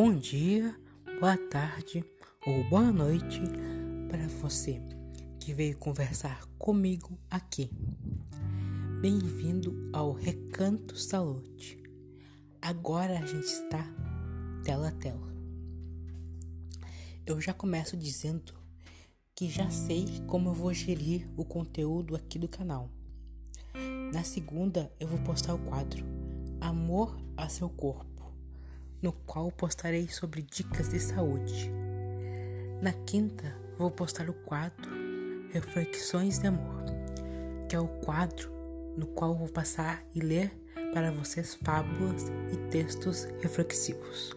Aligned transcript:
Bom 0.00 0.14
dia, 0.14 0.78
boa 1.18 1.36
tarde 1.36 2.04
ou 2.46 2.62
boa 2.70 2.92
noite 2.92 3.40
para 4.08 4.28
você 4.28 4.80
que 5.40 5.52
veio 5.52 5.76
conversar 5.76 6.46
comigo 6.56 7.18
aqui. 7.28 7.68
Bem-vindo 9.00 9.90
ao 9.92 10.12
Recanto 10.12 10.96
Salute. 10.96 11.82
Agora 12.62 13.18
a 13.18 13.26
gente 13.26 13.46
está 13.46 13.84
tela 14.62 14.90
a 14.90 14.92
tela. 14.92 15.34
Eu 17.26 17.40
já 17.40 17.52
começo 17.52 17.96
dizendo 17.96 18.52
que 19.34 19.50
já 19.50 19.68
sei 19.68 20.06
como 20.28 20.50
eu 20.50 20.54
vou 20.54 20.72
gerir 20.72 21.28
o 21.36 21.44
conteúdo 21.44 22.14
aqui 22.14 22.38
do 22.38 22.46
canal. 22.46 22.88
Na 24.12 24.22
segunda, 24.22 24.92
eu 25.00 25.08
vou 25.08 25.18
postar 25.24 25.54
o 25.54 25.58
quadro 25.58 26.04
Amor 26.60 27.16
a 27.36 27.48
seu 27.48 27.68
corpo, 27.68 28.07
no 29.02 29.12
qual 29.12 29.50
postarei 29.50 30.08
sobre 30.08 30.42
dicas 30.42 30.88
de 30.88 31.00
saúde. 31.00 31.70
Na 32.80 32.92
quinta, 32.92 33.54
vou 33.76 33.90
postar 33.90 34.28
o 34.28 34.34
quadro 34.34 34.90
Reflexões 35.50 36.38
de 36.38 36.46
Amor, 36.46 36.84
que 37.68 37.76
é 37.76 37.80
o 37.80 37.88
quadro 37.88 38.50
no 38.96 39.06
qual 39.06 39.34
vou 39.34 39.48
passar 39.48 40.04
e 40.14 40.20
ler 40.20 40.50
para 40.92 41.10
vocês 41.10 41.54
fábulas 41.62 42.26
e 42.52 42.56
textos 42.70 43.24
reflexivos. 43.40 44.36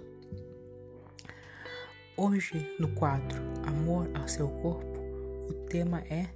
Hoje, 2.16 2.76
no 2.80 2.90
quadro 2.90 3.42
Amor 3.66 4.10
ao 4.14 4.28
seu 4.28 4.48
corpo, 4.48 5.00
o 5.50 5.54
tema 5.68 6.02
é 6.02 6.28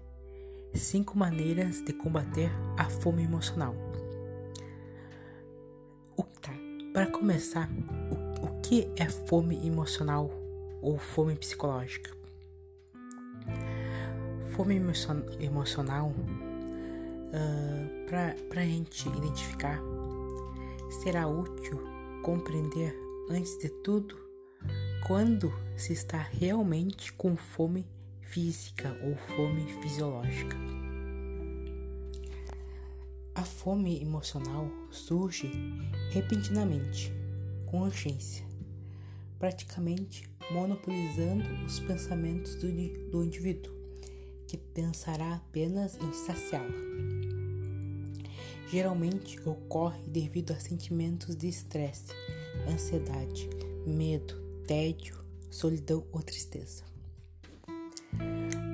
Cinco 0.73 1.17
maneiras 1.17 1.81
de 1.85 1.93
combater 1.93 2.51
a 2.77 2.89
fome 2.89 3.23
emocional. 3.23 3.73
Tá, 6.45 6.51
para 6.95 7.07
começar, 7.07 7.69
o, 8.09 8.45
o 8.45 8.61
que 8.61 8.89
é 8.95 9.09
fome 9.09 9.67
emocional 9.67 10.31
ou 10.81 10.97
fome 10.97 11.35
psicológica? 11.35 12.09
Fome 14.55 14.77
emocion, 14.77 15.21
emocional, 15.41 16.13
uh, 17.33 18.05
para 18.07 18.61
a 18.61 18.65
gente 18.65 19.09
identificar, 19.09 19.77
será 21.03 21.27
útil 21.27 21.83
compreender, 22.23 22.95
antes 23.29 23.59
de 23.59 23.67
tudo, 23.83 24.17
quando 25.05 25.53
se 25.75 25.91
está 25.91 26.19
realmente 26.19 27.11
com 27.11 27.35
fome 27.35 27.85
física 28.21 28.97
ou 29.03 29.17
fome 29.35 29.65
fisiológica. 29.81 30.74
A 33.35 33.43
fome 33.43 34.01
emocional 34.01 34.71
surge 34.89 35.51
repentinamente, 36.11 37.11
com 37.65 37.81
urgência, 37.81 38.45
praticamente 39.37 40.29
monopolizando 40.51 41.43
os 41.65 41.81
pensamentos 41.81 42.55
do, 42.55 42.71
do 43.11 43.25
indivíduo, 43.25 43.73
que 44.47 44.57
pensará 44.57 45.35
apenas 45.35 45.97
em 45.97 46.13
saciá-la. 46.13 46.95
Geralmente 48.69 49.37
ocorre 49.47 50.01
devido 50.07 50.51
a 50.51 50.59
sentimentos 50.59 51.35
de 51.35 51.49
estresse, 51.49 52.13
ansiedade, 52.69 53.49
medo, 53.85 54.39
tédio, 54.65 55.19
solidão 55.51 56.05
ou 56.13 56.21
tristeza. 56.21 56.85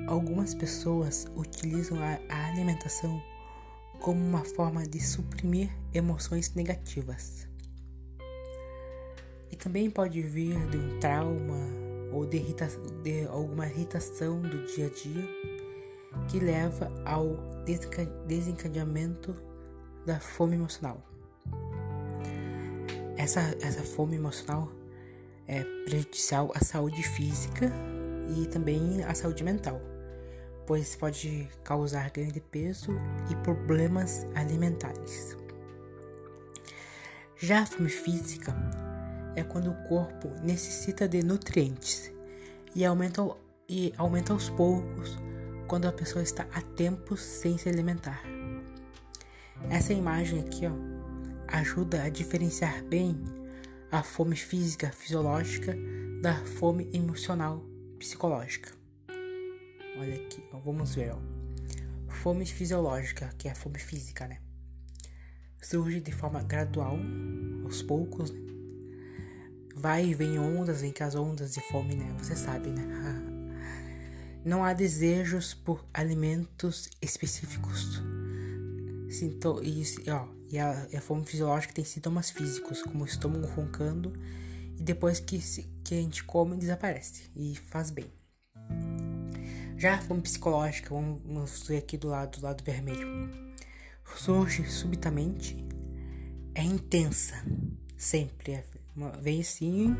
Algumas 0.06 0.54
pessoas 0.54 1.26
utilizam 1.34 1.98
a, 1.98 2.46
alimentação 2.48 3.20
como 4.02 4.20
uma 4.20 4.44
forma 4.44 4.82
de 4.82 5.00
suprimir 5.00 5.70
emoções 5.94 6.54
negativas. 6.54 7.46
E 9.50 9.56
também 9.56 9.88
pode 9.88 10.20
vir 10.20 10.58
de 10.68 10.76
um 10.76 10.98
trauma 10.98 11.58
ou 12.12 12.26
de, 12.26 12.36
irrita 12.36 12.68
de 13.02 13.26
alguma 13.28 13.66
irritação 13.66 14.40
do 14.40 14.66
dia 14.66 14.86
a 14.86 14.90
dia 14.90 15.28
que 16.28 16.40
leva 16.40 16.90
ao 17.06 17.38
desencadeamento 18.26 19.36
da 20.04 20.18
fome 20.18 20.56
emocional. 20.56 21.00
Essa, 23.16 23.56
essa 23.62 23.84
fome 23.84 24.16
emocional 24.16 24.68
é 25.46 25.62
prejudicial 25.84 26.50
à 26.56 26.64
saúde 26.64 27.02
física 27.04 27.72
e 28.36 28.46
também 28.46 29.04
à 29.04 29.14
saúde 29.14 29.44
mental 29.44 29.91
pois 30.72 30.96
pode 30.96 31.50
causar 31.62 32.08
ganho 32.08 32.32
de 32.32 32.40
peso 32.40 32.92
e 33.30 33.36
problemas 33.44 34.26
alimentares. 34.34 35.36
Já 37.36 37.60
a 37.60 37.66
fome 37.66 37.90
física 37.90 38.56
é 39.36 39.44
quando 39.44 39.70
o 39.70 39.82
corpo 39.86 40.30
necessita 40.42 41.06
de 41.06 41.22
nutrientes 41.22 42.10
e 42.74 42.86
aumenta, 42.86 43.20
e 43.68 43.92
aumenta 43.98 44.32
aos 44.32 44.48
poucos 44.48 45.18
quando 45.68 45.84
a 45.84 45.92
pessoa 45.92 46.22
está 46.22 46.46
há 46.54 46.62
tempos 46.62 47.20
sem 47.20 47.58
se 47.58 47.68
alimentar. 47.68 48.22
Essa 49.68 49.92
imagem 49.92 50.40
aqui 50.40 50.62
ó, 50.66 50.72
ajuda 51.48 52.02
a 52.02 52.08
diferenciar 52.08 52.82
bem 52.84 53.22
a 53.90 54.02
fome 54.02 54.36
física 54.36 54.90
fisiológica 54.90 55.76
da 56.22 56.34
fome 56.46 56.88
emocional 56.94 57.62
psicológica. 57.98 58.81
Olha 59.96 60.14
aqui, 60.14 60.42
ó, 60.52 60.58
vamos 60.58 60.94
ver, 60.94 61.12
ó. 61.12 61.18
Fome 62.08 62.46
fisiológica, 62.46 63.30
que 63.36 63.46
é 63.46 63.50
a 63.50 63.54
fome 63.54 63.78
física, 63.78 64.26
né? 64.26 64.38
Surge 65.60 66.00
de 66.00 66.12
forma 66.12 66.42
gradual, 66.42 66.98
aos 67.64 67.82
poucos, 67.82 68.30
né? 68.30 68.40
Vai 69.74 70.06
e 70.06 70.14
vem 70.14 70.38
ondas, 70.38 70.80
vem 70.80 70.92
que 70.92 71.02
as 71.02 71.14
ondas 71.14 71.54
de 71.54 71.60
fome, 71.68 71.94
né? 71.94 72.14
Você 72.18 72.34
sabe, 72.34 72.70
né? 72.70 72.82
Não 74.44 74.64
há 74.64 74.72
desejos 74.72 75.52
por 75.52 75.84
alimentos 75.92 76.88
específicos. 77.00 78.02
Sinto, 79.10 79.62
e, 79.62 79.84
ó, 80.10 80.26
e 80.50 80.58
a, 80.58 80.88
a, 80.94 81.00
fome 81.00 81.24
fisiológica 81.26 81.74
tem 81.74 81.84
sintomas 81.84 82.30
físicos, 82.30 82.82
como 82.82 83.04
o 83.04 83.06
estômago 83.06 83.46
roncando, 83.46 84.12
e 84.78 84.82
depois 84.82 85.20
que, 85.20 85.38
que 85.84 85.94
a 85.94 85.98
gente 85.98 86.24
come, 86.24 86.56
desaparece 86.56 87.30
e 87.36 87.54
faz 87.56 87.90
bem. 87.90 88.21
Já 89.82 89.94
a 89.96 89.98
fome 90.00 90.20
psicológica, 90.20 90.90
vamos 90.94 91.66
ver 91.66 91.78
aqui 91.78 91.96
do 91.96 92.06
lado, 92.06 92.38
do 92.38 92.44
lado 92.44 92.62
vermelho, 92.62 93.28
surge 94.14 94.64
subitamente, 94.70 95.56
é 96.54 96.62
intensa, 96.62 97.34
sempre, 97.96 98.52
é 98.52 98.64
uma, 98.94 99.10
vem 99.10 99.40
assim 99.40 99.92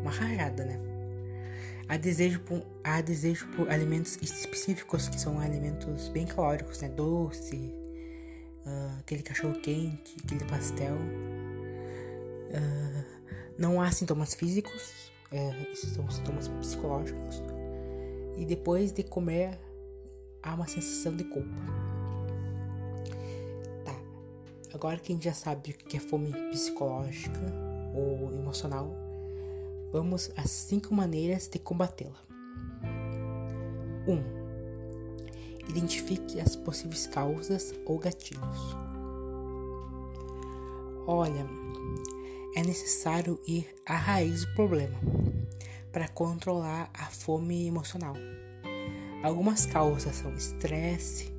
uma 0.00 0.10
rajada, 0.10 0.64
né? 0.64 0.80
Há 1.88 1.96
desejo, 1.96 2.40
por, 2.40 2.66
há 2.82 3.00
desejo 3.00 3.46
por 3.54 3.70
alimentos 3.70 4.18
específicos 4.20 5.08
que 5.08 5.20
são 5.20 5.38
alimentos 5.38 6.08
bem 6.08 6.26
calóricos, 6.26 6.80
né? 6.80 6.88
Doce, 6.88 7.72
uh, 8.66 8.98
aquele 8.98 9.22
cachorro 9.22 9.54
quente, 9.60 10.16
aquele 10.24 10.44
pastel. 10.46 10.96
Uh, 12.50 13.04
não 13.56 13.80
há 13.80 13.92
sintomas 13.92 14.34
físicos, 14.34 15.12
é, 15.30 15.72
são 15.76 16.10
sintomas 16.10 16.48
psicológicos 16.48 17.40
e 18.36 18.44
depois 18.44 18.92
de 18.92 19.02
comer 19.02 19.58
há 20.42 20.54
uma 20.54 20.66
sensação 20.66 21.14
de 21.16 21.24
culpa. 21.24 21.48
Tá, 23.84 23.94
agora 24.74 24.98
que 24.98 25.12
a 25.12 25.14
gente 25.14 25.24
já 25.24 25.34
sabe 25.34 25.70
o 25.70 25.74
que 25.74 25.96
é 25.96 26.00
fome 26.00 26.32
psicológica 26.50 27.40
ou 27.94 28.32
emocional, 28.34 28.94
vamos 29.92 30.30
às 30.36 30.50
cinco 30.50 30.94
maneiras 30.94 31.48
de 31.48 31.58
combatê-la. 31.58 32.20
1. 34.06 34.12
Um, 34.12 34.40
identifique 35.68 36.40
as 36.40 36.56
possíveis 36.56 37.06
causas 37.06 37.74
ou 37.84 37.98
gatilhos. 37.98 38.76
Olha, 41.06 41.46
é 42.56 42.62
necessário 42.62 43.38
ir 43.46 43.66
à 43.86 43.96
raiz 43.96 44.44
do 44.44 44.54
problema 44.54 44.98
para 45.92 46.08
controlar 46.08 46.90
a 46.94 47.06
fome 47.06 47.66
emocional. 47.66 48.14
Algumas 49.22 49.66
causas 49.66 50.16
são 50.16 50.32
estresse, 50.34 51.32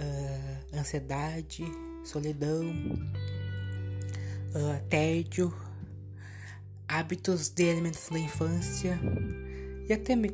uh, 0.00 0.76
ansiedade, 0.76 1.64
solidão, 2.04 2.68
uh, 4.54 4.88
tédio, 4.88 5.54
hábitos 6.88 7.48
de 7.48 7.70
alimentação 7.70 8.16
da 8.16 8.22
infância 8.22 8.98
e 9.88 9.92
até 9.92 10.16
me... 10.16 10.30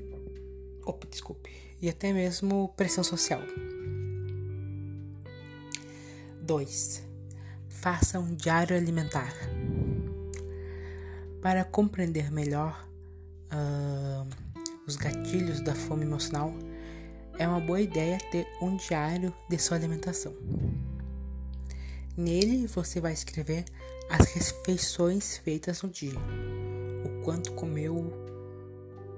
Opa, 0.85 1.07
desculpe. 1.07 1.51
E 1.81 1.89
até 1.89 2.13
mesmo 2.13 2.73
pressão 2.77 3.05
social. 3.05 3.43
2. 6.43 7.03
Faça 7.69 8.19
um 8.19 8.35
diário 8.35 8.77
alimentar. 8.77 9.33
Para 11.41 11.65
compreender 11.65 12.31
melhor 12.31 12.89
uh, 13.53 14.29
os 14.87 14.97
gatilhos 14.97 15.61
da 15.61 15.75
fome 15.75 16.05
emocional, 16.05 16.53
é 17.39 17.47
uma 17.47 17.61
boa 17.61 17.81
ideia 17.81 18.19
ter 18.31 18.47
um 18.61 18.77
diário 18.77 19.33
de 19.49 19.59
sua 19.59 19.77
alimentação. 19.77 20.35
Nele 22.17 22.67
você 22.67 23.01
vai 23.01 23.13
escrever 23.13 23.65
as 24.11 24.27
refeições 24.33 25.39
feitas 25.39 25.83
no 25.83 25.89
dia, 25.89 26.19
o 27.05 27.25
quanto 27.25 27.53
comeu, 27.53 27.97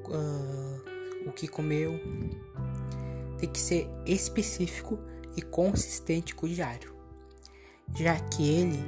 uh, 0.07 1.29
o 1.29 1.33
que 1.33 1.49
comeu. 1.49 2.01
Tem 3.39 3.49
que 3.51 3.59
ser 3.59 3.89
específico 4.07 4.99
e 5.37 5.43
consistente 5.43 6.35
com 6.35 6.47
o 6.47 6.49
diário, 6.49 6.95
já 7.97 8.19
que 8.21 8.49
ele 8.49 8.79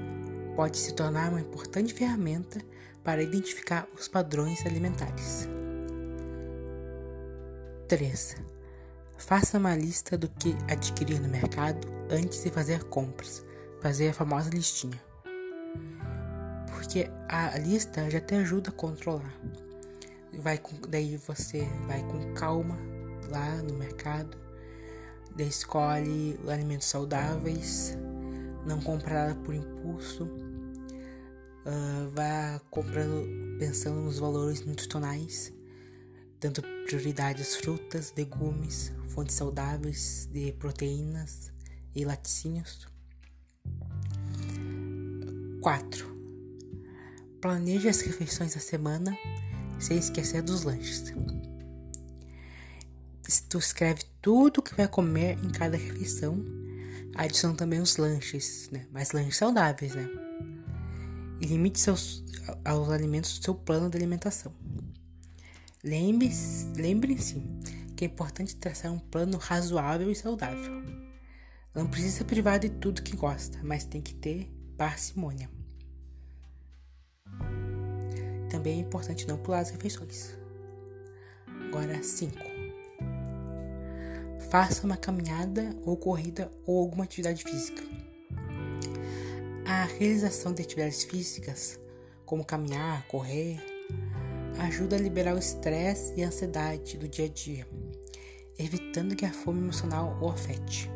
pode 0.55 0.79
se 0.79 0.95
tornar 0.95 1.31
uma 1.31 1.41
importante 1.41 1.93
ferramenta 1.93 2.65
para 3.07 3.23
identificar 3.23 3.87
os 3.97 4.09
padrões 4.09 4.67
alimentares. 4.67 5.49
3. 7.87 8.37
Faça 9.17 9.59
uma 9.59 9.77
lista 9.77 10.19
do 10.19 10.29
que 10.29 10.57
adquirir 10.69 11.21
no 11.21 11.29
mercado 11.29 11.87
antes 12.11 12.43
de 12.43 12.51
fazer 12.51 12.83
compras. 12.85 13.45
Fazer 13.81 14.09
a 14.09 14.13
famosa 14.13 14.51
listinha. 14.51 15.01
Porque 16.73 17.09
a 17.29 17.57
lista 17.59 18.11
já 18.11 18.21
te 18.21 18.35
ajuda 18.35 18.71
a 18.71 18.73
controlar. 18.73 19.33
Vai 20.41 20.59
com, 20.59 20.77
daí 20.89 21.17
você 21.17 21.65
vai 21.87 22.03
com 22.03 22.35
calma 22.35 22.77
lá 23.31 23.63
no 23.63 23.75
mercado, 23.75 24.37
escolhe 25.39 26.39
alimentos 26.49 26.89
saudáveis, 26.89 27.97
não 28.67 28.81
comprar 28.81 29.37
por 29.37 29.55
impulso, 29.55 30.29
uh, 31.67 32.11
vá 32.11 32.61
comprando 32.71 33.27
pensando 33.59 34.01
nos 34.01 34.19
valores 34.19 34.65
nutricionais, 34.65 35.53
dando 36.41 36.63
prioridade 36.87 37.43
às 37.43 37.57
frutas, 37.57 38.13
legumes, 38.17 38.93
fontes 39.09 39.35
saudáveis 39.35 40.29
de 40.33 40.53
proteínas 40.53 41.53
e 41.95 42.05
laticínios. 42.05 42.87
4. 45.61 46.17
Planeje 47.41 47.89
as 47.89 48.01
refeições 48.01 48.55
da 48.55 48.61
semana 48.61 49.17
sem 49.81 49.99
esquecer 49.99 50.43
dos 50.43 50.63
lanches. 50.63 51.13
Tu 53.49 53.59
escreve 53.59 54.03
tudo 54.23 54.63
que 54.63 54.75
vai 54.75 54.87
comer 54.87 55.39
em 55.43 55.51
cada 55.51 55.77
refeição, 55.77 56.45
adiciona 57.15 57.57
também 57.57 57.81
os 57.81 57.97
lanches, 57.97 58.69
né? 58.71 58.87
Mas 58.93 59.11
lanches 59.11 59.37
saudáveis, 59.37 59.95
né? 59.95 60.09
E 61.41 61.47
limite 61.47 61.81
seus, 61.81 62.25
aos 62.65 62.89
alimentos 62.91 63.39
do 63.39 63.45
seu 63.45 63.55
plano 63.55 63.91
de 63.91 63.97
alimentação. 63.97 64.53
Lembre-se 65.85 66.67
lembre 66.75 67.17
que 67.97 68.05
é 68.05 68.09
importante 68.09 68.57
traçar 68.57 68.93
um 68.93 68.99
plano 68.99 69.39
razoável 69.39 70.11
e 70.11 70.15
saudável. 70.15 70.83
Não 71.75 71.87
precisa 71.87 72.25
privar 72.25 72.59
de 72.59 72.71
tudo 72.71 73.03
que 73.03 73.15
gosta, 73.15 73.59
mas 73.63 73.85
tem 73.85 74.01
que 74.01 74.15
ter 74.15 74.51
parcimônia. 74.77 75.51
Também 78.51 78.79
é 78.79 78.81
importante 78.81 79.27
não 79.29 79.39
pular 79.39 79.61
as 79.61 79.71
refeições. 79.71 80.35
Agora 81.69 82.03
5. 82.03 82.37
Faça 84.51 84.85
uma 84.85 84.97
caminhada 84.97 85.77
ou 85.85 85.97
corrida 85.97 86.51
ou 86.65 86.81
alguma 86.81 87.05
atividade 87.05 87.43
física. 87.45 87.83
A 89.69 89.83
realização 89.83 90.53
de 90.53 90.63
atividades 90.63 91.03
físicas, 91.03 91.77
como 92.25 92.45
caminhar, 92.45 93.05
correr, 93.09 93.59
ajuda 94.61 94.95
a 94.95 94.99
liberar 94.99 95.35
o 95.35 95.41
estresse 95.41 96.13
e 96.17 96.23
a 96.23 96.29
ansiedade 96.29 96.97
do 96.97 97.09
dia 97.09 97.25
a 97.25 97.29
dia, 97.29 97.67
evitando 98.57 99.17
que 99.17 99.25
a 99.25 99.33
fome 99.33 99.59
emocional 99.59 100.17
o 100.23 100.29
afete. 100.29 100.89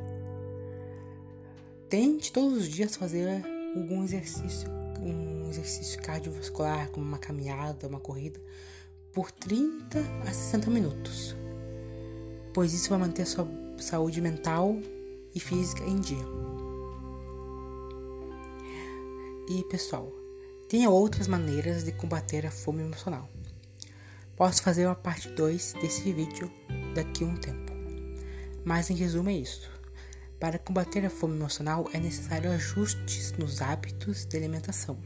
Tente 1.88 2.32
todos 2.32 2.58
os 2.58 2.68
dias 2.68 2.94
fazer 2.94 3.44
algum 3.74 4.04
exercício, 4.04 4.70
um 5.00 5.50
exercício 5.50 6.00
cardiovascular, 6.00 6.90
como 6.90 7.04
uma 7.04 7.18
caminhada, 7.18 7.88
uma 7.88 7.98
corrida, 7.98 8.40
por 9.12 9.32
30 9.32 9.98
a 10.28 10.32
60 10.32 10.70
minutos, 10.70 11.34
pois 12.54 12.72
isso 12.72 12.88
vai 12.90 13.00
manter 13.00 13.22
a 13.22 13.26
sua 13.26 13.48
saúde 13.78 14.20
mental 14.20 14.78
e 15.34 15.40
física 15.40 15.82
em 15.82 15.98
dia. 15.98 16.49
E 19.52 19.64
pessoal, 19.64 20.08
tenha 20.68 20.88
outras 20.88 21.26
maneiras 21.26 21.82
de 21.82 21.90
combater 21.90 22.46
a 22.46 22.52
fome 22.52 22.84
emocional. 22.84 23.28
Posso 24.36 24.62
fazer 24.62 24.86
uma 24.86 24.94
parte 24.94 25.28
2 25.28 25.72
desse 25.72 26.12
vídeo 26.12 26.48
daqui 26.94 27.24
a 27.24 27.26
um 27.26 27.34
tempo. 27.34 27.72
Mas 28.64 28.90
em 28.90 28.94
resumo 28.94 29.28
é 29.28 29.32
isso. 29.32 29.68
Para 30.38 30.56
combater 30.56 31.04
a 31.04 31.10
fome 31.10 31.34
emocional 31.34 31.90
é 31.92 31.98
necessário 31.98 32.48
ajustes 32.52 33.32
nos 33.32 33.60
hábitos 33.60 34.24
de 34.24 34.36
alimentação, 34.36 34.96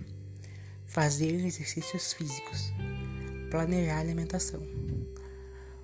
fazer 0.84 1.42
exercícios 1.42 2.12
físicos, 2.12 2.70
planejar 3.50 3.96
a 3.96 4.00
alimentação. 4.00 4.60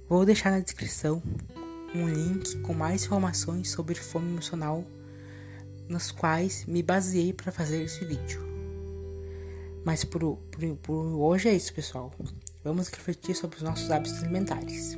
Vou 0.07 0.27
deixar 0.27 0.51
na 0.51 0.61
descrição 0.61 1.23
um 1.95 2.07
link 2.07 2.61
com 2.61 2.75
mais 2.75 3.05
informações 3.07 3.71
sobre 3.71 3.95
fome 3.95 4.29
emocional, 4.29 4.85
nos 5.89 6.11
quais 6.11 6.67
me 6.67 6.83
baseei 6.83 7.33
para 7.33 7.51
fazer 7.51 7.83
esse 7.83 8.05
vídeo. 8.05 8.50
Mas 9.85 10.05
por, 10.05 10.21
por, 10.21 10.77
por 10.83 10.95
hoje 10.95 11.49
é 11.49 11.55
isso, 11.55 11.73
pessoal 11.73 12.13
vamos 12.63 12.89
refletir 12.89 13.35
sobre 13.35 13.57
os 13.57 13.63
nossos 13.63 13.91
hábitos 13.91 14.23
alimentares. 14.23 14.97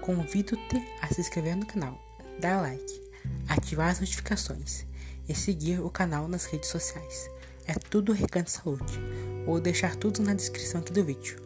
Convido-te 0.00 0.76
a 1.02 1.12
se 1.12 1.20
inscrever 1.20 1.56
no 1.56 1.66
canal, 1.66 2.00
dar 2.40 2.60
like, 2.60 3.02
ativar 3.48 3.90
as 3.90 4.00
notificações 4.00 4.86
e 5.28 5.34
seguir 5.34 5.80
o 5.80 5.90
canal 5.90 6.28
nas 6.28 6.44
redes 6.46 6.70
sociais. 6.70 7.28
É 7.66 7.74
tudo 7.74 8.12
Recanto 8.12 8.50
Saúde. 8.50 9.00
Vou 9.44 9.60
deixar 9.60 9.96
tudo 9.96 10.22
na 10.22 10.34
descrição 10.34 10.80
aqui 10.80 10.92
do 10.92 11.04
vídeo. 11.04 11.40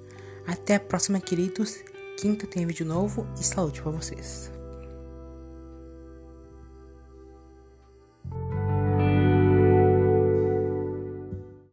Até 0.47 0.75
a 0.75 0.81
próxima, 0.81 1.21
queridos. 1.21 1.79
Quinta 2.19 2.47
tem 2.47 2.67
vídeo 2.67 2.85
novo 2.85 3.27
e 3.41 3.45
saúde 3.45 3.81
para 3.81 3.93
vocês. 3.93 4.60